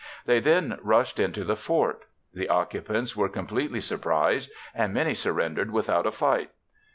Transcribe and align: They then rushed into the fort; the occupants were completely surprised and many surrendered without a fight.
They 0.25 0.39
then 0.39 0.79
rushed 0.81 1.19
into 1.19 1.43
the 1.43 1.55
fort; 1.55 2.05
the 2.33 2.49
occupants 2.49 3.15
were 3.15 3.29
completely 3.29 3.79
surprised 3.79 4.49
and 4.73 4.95
many 4.95 5.13
surrendered 5.13 5.69
without 5.69 6.07
a 6.07 6.11
fight. 6.11 6.49